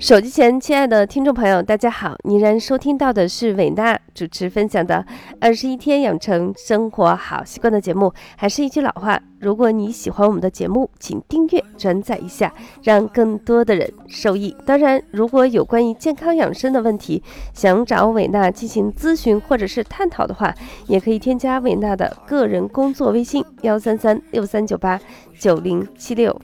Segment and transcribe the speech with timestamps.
[0.00, 2.16] 手机前，亲爱的听众朋友，大家好！
[2.24, 5.04] 你然收听到的是伟娜主持分享的
[5.38, 8.10] 《二十一天养成生活好习惯》的节目。
[8.34, 12.50] 还是一句老话，如果你喜欢我们的节目，请订阅、转载一下，
[12.82, 14.56] 让更多的人受益。
[14.64, 17.22] 当然，如果有关于健康养生的问题，
[17.52, 20.54] 想找伟娜进行咨询或者是探讨的话，
[20.86, 24.98] 也可以添加伟娜的个人工作微信：幺三三六三九八
[25.38, 26.34] 九零七六。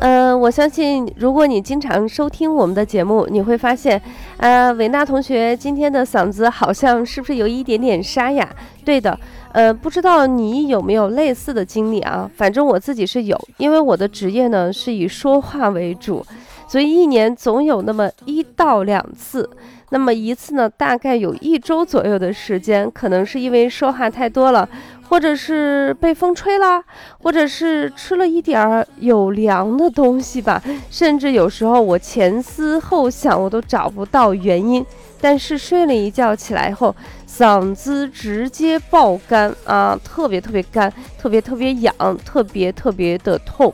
[0.00, 4.00] 嗯，我相信，如果你经常收听我们的节目，你会发现，
[4.36, 8.48] 呃，维娜同学今天的嗓子好像是不是有一点点沙哑？
[8.84, 9.18] 对的，
[9.50, 12.30] 呃，不知道你有没有类似的经历啊？
[12.36, 16.24] 反正我自己是有，因为我的职业呢是以说话为主，
[16.68, 19.50] 所以一年总有那么一到两次。
[19.90, 24.68] 那么一次呢，大概有一周左右的时间，可能是因为说话太多了，
[25.08, 26.82] 或者是被风吹了，
[27.20, 34.84] 或者是吃了一点儿有凉的东西吧，甚至有时候我前思后想，我都找不到原因。
[35.20, 36.94] 但是睡了一觉起来后，
[37.26, 41.92] 嗓子直接爆干啊，特别特别干，特别特别痒，
[42.24, 43.72] 特别特别的痛。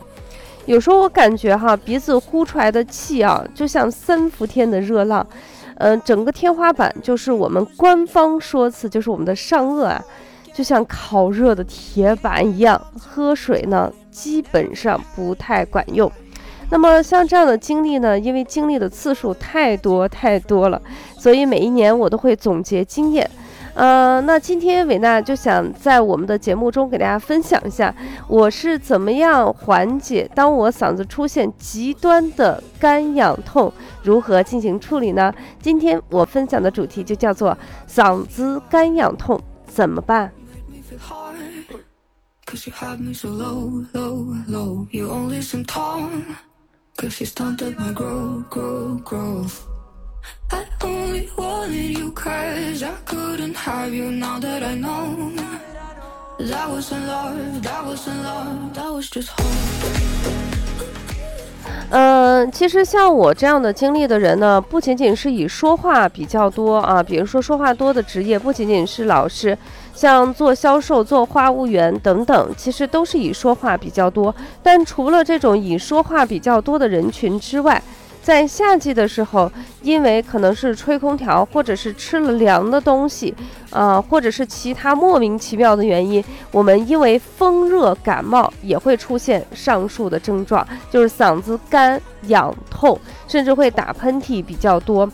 [0.64, 5.26] 有时候我感觉哈，鼻子呼出来的气啊，就像三伏天的热浪。
[5.76, 10.02] 嗯，整个天花板就是我们官方说辞，就是我们的上颚啊，
[10.52, 12.80] 就像烤热的铁板一样。
[12.98, 16.10] 喝水呢，基本上不太管用。
[16.70, 20.80] 那么像这样的经历呢，因为经历的次数太多太多了，
[21.18, 23.28] 所以每一年我都会总结经验。
[23.74, 27.92] 呃，那今天伟娜就想在我们的节目中给大家分享一下，
[28.28, 33.72] 我是怎么样缓解当我嗓子出现极端的干痒痛，
[34.04, 35.34] 如何进行处理呢？
[35.60, 37.58] 今天我分享的主题就叫做
[37.88, 40.30] 嗓子干痒痛怎么办？
[61.90, 69.56] 嗯，其实像我这样的经历的人呢，不仅仅是以说话比较多啊，比如说说话多的职业，不仅仅是老师，
[69.94, 74.34] 像做销售、做花务员等等，其实都是以说话比较多。
[74.62, 77.80] 但除了这种以说话比较多的人群之外，
[78.24, 79.52] 在夏季的时候，
[79.82, 83.34] 因为可能是吹空调，或者是吃了凉的东西，
[83.68, 92.98] 啊，或者是其他莫名其妙的原因，我们因为风热感冒也会出现上述的症状，就是嗓子干痒痛，
[93.28, 95.06] 甚至会打喷嚏比较多。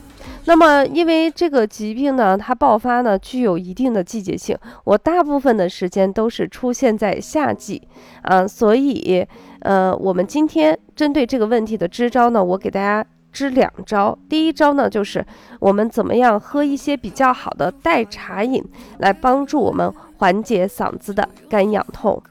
[0.44, 7.82] 那么，因为这个疾病呢，它爆发呢具有一定的季节性，我大部分的时间都是出现在夏季，
[8.22, 9.26] 啊，所以。
[9.60, 14.18] 呃，我们今天针对这个问题的支招呢，我给大家支两招。
[14.28, 15.24] 第一招呢，就是
[15.60, 18.64] 我们怎么样喝一些比较好的代茶饮，
[18.98, 22.22] 来帮助我们缓解嗓子的干痒痛。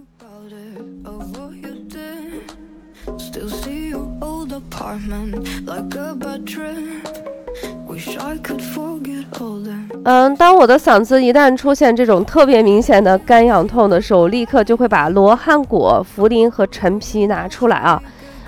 [10.03, 18.01] 嗯，当我的嗓子一旦出现这种特别明显的干痒痛的时候，立刻就会把罗汉果、茯苓和陈皮拿出来啊。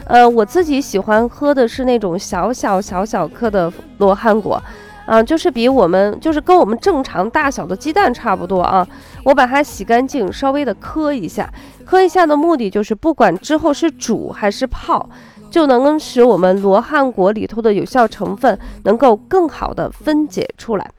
[0.06, 4.62] 呃，我自己喜欢喝的是那种小小小小颗的罗汉果，
[5.12, 8.88] 啊，就是比我们就是跟我们正常大小的鸡蛋差不多啊。
[9.26, 11.52] 我把它洗干净，稍微的磕一下，
[11.84, 15.10] 磕一下的目的就是不管之后是煮还是泡。
[15.50, 20.90] 就能使我们罗汉果里头的有效成分能够更好的分解出来。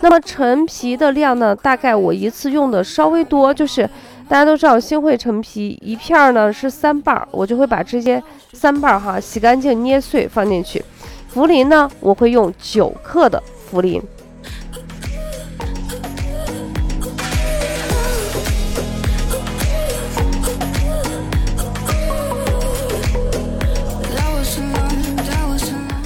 [0.00, 1.54] 那么陈皮的量呢？
[1.54, 3.88] 大概我一次用的稍微多，就是
[4.28, 8.20] 大家都知道新会陈皮一片呢是三瓣，我就会把这些
[8.52, 10.84] 三瓣哈洗干净捏碎放进去。
[11.32, 14.02] 茯苓呢，我会用九克的福利。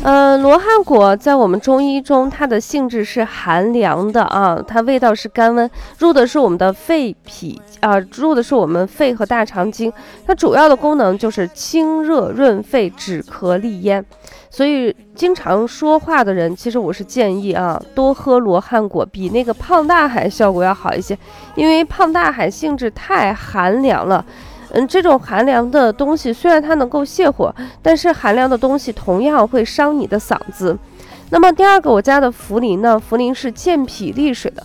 [0.07, 5.69] 嗯，罗汉果在我们中医中，它的性质是寒凉的啊，它味道是甘温，
[5.99, 9.91] 入的是我们的肺脾啊，入的是我们肺和大肠经，
[10.27, 14.05] 它主要的功能就是清热润肺、止咳利咽。
[14.51, 21.17] 所以经常说话的人，其实我是建议啊，多喝罗汉果，比那个胖大海效果要好一些，
[21.55, 24.23] 因为胖大海性质太寒凉了。
[24.75, 30.77] 嗯，这种寒凉的东西虽然它能够泻火，但是寒凉的东西同样会伤你的嗓子。
[31.31, 34.63] 那么第二个，我加的茯苓呢，茯苓是健脾利水的。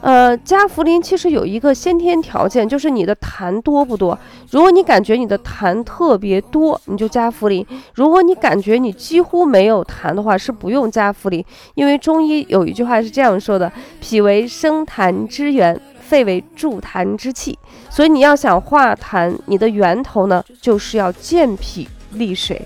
[0.00, 4.18] 呃，加茯苓其实有一个先天条件，就是你的痰多不多。
[4.50, 7.64] 如果你感觉你的痰特别多，你就加茯苓；
[7.94, 11.44] 如果你感觉你几乎没有痰的话，是不用加茯苓。
[11.76, 13.70] 因为中医有一句话是这样说的：
[14.00, 15.80] 脾为生痰之源，
[16.12, 17.58] 肺为助痰之器。
[17.88, 22.60] 所以你要想化痰，你的源头呢，就是要健脾利水。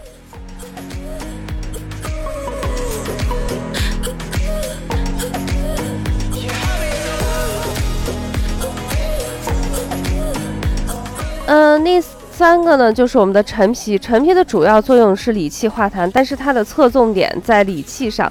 [11.46, 13.96] 嗯，第三个呢，就是我们的陈皮。
[13.96, 18.28] 陈皮的主要作用是理气化痰，但是它的侧重点在理气上。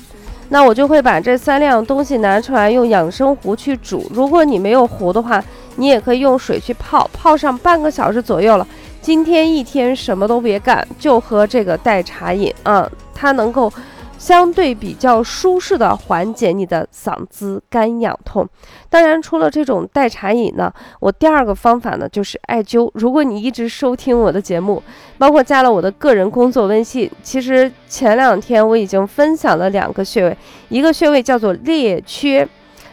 [0.49, 4.09] 那我就会把这三样东西拿出来，用养生壶去煮。
[4.13, 5.43] 如果你没有壶的话，
[5.75, 8.67] 你也可以用水去泡，泡上半个小时左右了。
[9.01, 13.71] 今天一天什么都别干，就喝这个代茶饮啊，它能够。
[14.17, 18.47] 相对比较舒适的缓解你的嗓子干痒痛。
[18.89, 22.89] 当然，除了这种代茶饮呢，我第二个方法呢就是艾灸。
[22.93, 24.81] 如果你一直收听我的节目，
[25.17, 30.37] 包括加了我的个人工作微信，其实前两天我已经分享了两个穴位，
[30.69, 32.47] 一个穴位叫做列缺，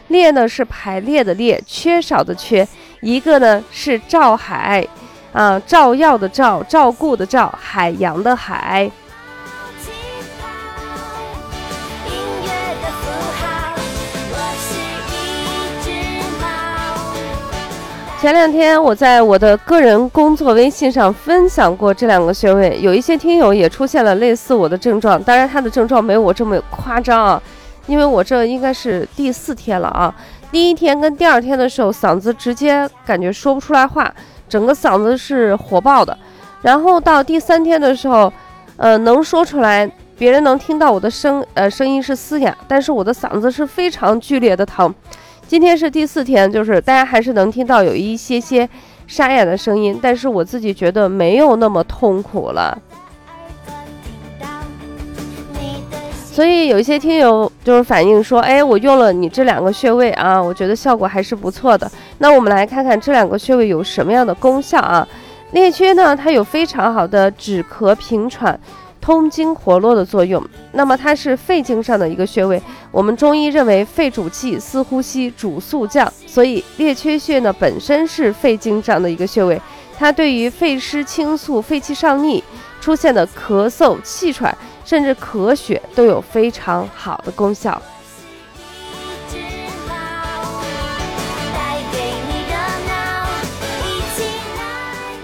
[0.09, 2.65] 列呢是排列的列，缺少的缺；
[3.01, 4.85] 一个呢是照海，
[5.31, 8.91] 啊，照耀的照，照顾的照，海洋的海。
[18.23, 27.43] 前两天我在我的个人工作微信上分享过这两个穴位，有一些听友也出现了类似我的症状，当然他的症状没有我这么夸张啊，
[27.85, 30.15] 因为我这应该是第四天了啊，
[30.53, 34.09] 第一天跟第二天的时候嗓子直接感觉说不出来话，
[34.47, 36.17] 整个嗓子是火爆的，
[36.61, 38.31] 然后到第三天的时候，
[38.77, 39.85] 呃能说出来，
[40.17, 44.95] 别人能听到我的声呃声音是嘶哑，但是我的嗓子是非常剧烈的疼。
[45.47, 48.67] 今天是第四天，就是大家还是能听到有一些些
[49.05, 52.77] 沙哑的声音，但是我自己觉得没有那么痛苦了。
[56.23, 61.91] 所以有一些听友就是反映说，哎，我用了你这两个穴位啊，我觉得效果还是不错的。
[62.17, 65.07] 那我们来看看这两个穴位有什么样的功效啊？
[65.51, 68.59] 列缺呢，它有非常好的止咳平喘。
[69.03, 70.41] 通经活络的作用，
[70.71, 72.61] 那么它是肺经上的一个穴位。
[72.89, 79.61] 我们中医认为肺主气，司呼吸，主肃降，所以列缺穴呢本身是肺经上的一个穴位，
[79.97, 82.41] 它对于肺湿清肃、肺气上逆
[82.79, 87.81] 出现的咳嗽、气喘，甚至咳血都有非常好的功效。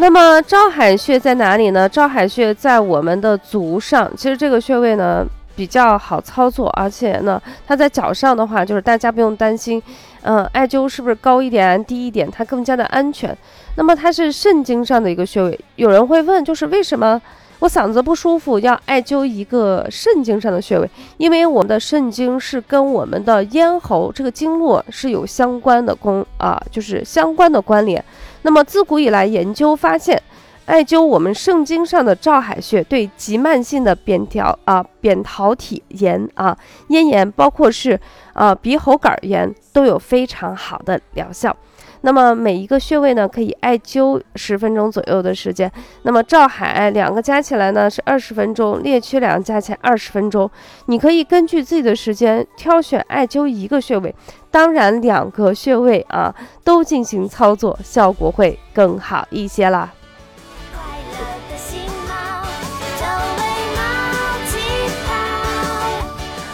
[0.02, 1.88] 那么照海穴在哪里呢？
[1.88, 4.10] 照海穴在我们的足上。
[4.16, 5.26] 其实这个穴位呢
[5.58, 9.84] 比较好操作，而且呢它在脚上的话，就是大家不用担心，
[10.22, 13.38] 嗯，艾灸是不是高一点、低一点，它更加的安全。
[13.76, 15.60] 那么它是肾经上的一个穴位。
[15.76, 17.22] 有人会问，就是为什么
[17.60, 20.90] 我嗓子不舒服要艾灸一个肾经上的穴位？
[21.18, 28.02] 因为我们的肾经是跟我们的咽喉这个经络是有相关的功啊，就是相关的关联。
[28.42, 30.22] 那么自古以来研究发现，
[30.66, 36.58] 艾灸我们肾经上的照海穴，对急慢性的扁条啊扁桃体炎啊
[36.90, 38.00] 咽炎，包括是
[38.34, 41.56] 啊鼻喉杆炎，都有非常好的疗效。
[42.02, 45.70] 那么每一个穴位呢，可以艾灸十分钟左右的时间。
[46.04, 50.50] 那么照海两个加起来呢是二十分钟，列缺两个加起来二十分钟。
[50.86, 54.16] 你可以根据自己的时间挑选艾灸一个穴位，
[54.52, 59.92] 当然两个穴位啊都进行操作，效果会更好一些啦。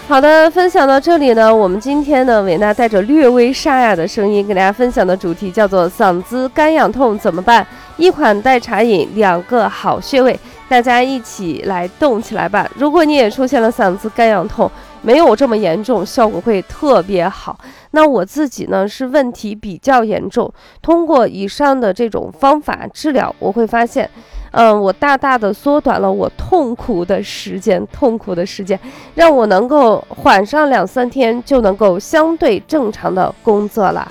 [0.07, 7.65] 好的，分享到这里呢，我们今天呢，伟娜带着略微沙哑的声音给大家分享的主题叫做嗓子干痒痛怎么办？
[7.97, 12.69] 一款代茶饮，两个好穴位，大家一起来动起来吧。
[12.75, 14.69] 如果你也出现了嗓子干痒痛，
[15.05, 17.55] 没有这么严重，效果会特别好。
[17.91, 24.09] 那我自己呢是问题比较严重，通过以上的这种方法治疗，我会发现。
[24.57, 28.79] 嗯，我大大的缩短了我痛苦的时间，痛苦的时间，
[29.13, 34.09] 让我能够缓上两三天，就能够相对正常的工作了。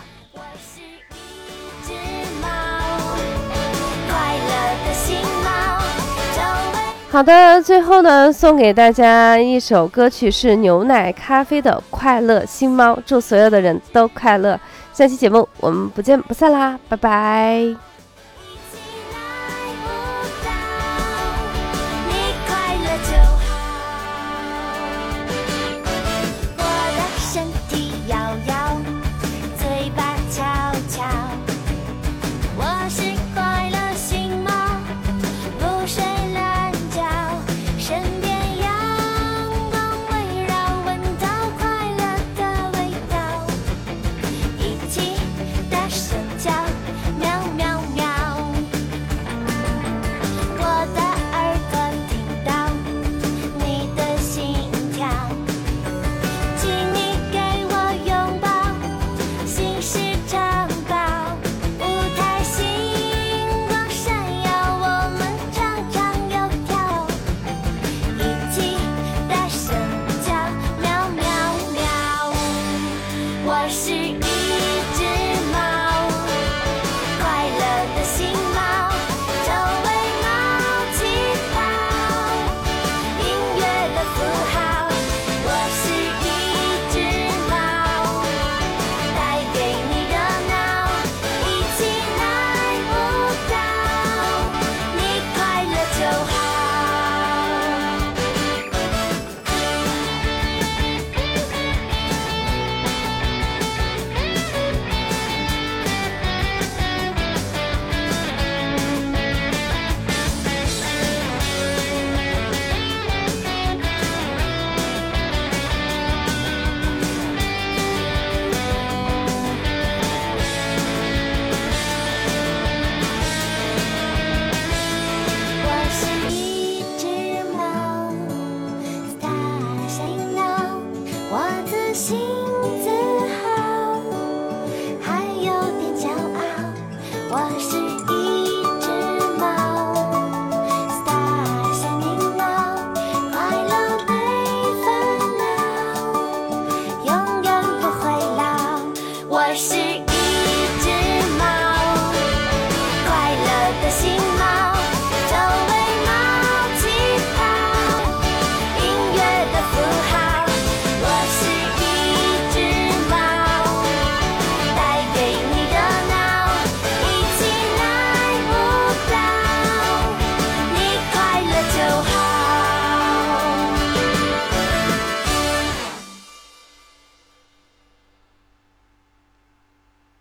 [7.15, 14.59] 好的，最后呢，送给大家一首歌曲，是牛奶咖啡的《快乐星猫》，祝所有的人都快乐。
[14.93, 17.94] 下期节目我们不见不散啦，拜拜。